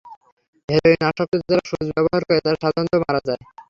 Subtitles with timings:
[0.69, 3.41] Heroin আসক্ত যারা সূঁচ ব্যবহার করে, তারা সাধারণত মারা যায়।